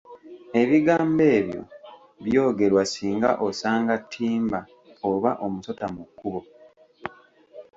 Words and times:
Ebigambo 0.61 1.23
ebyo 1.37 1.61
byogerwa 2.25 2.83
singa 2.93 3.29
osanga 3.47 3.93
ttimba 4.03 4.59
oba 5.11 5.31
omusota 5.45 5.85
mu 5.95 6.03
kkubo. 6.07 6.41